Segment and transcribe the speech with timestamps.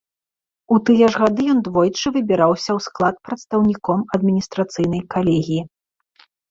[0.75, 5.61] У тыя ж гады ён двойчы выбіраўся ў склад прадстаўніком адміністрацыйнай калегіі.